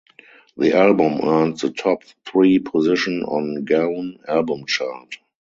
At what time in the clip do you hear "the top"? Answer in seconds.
1.59-2.01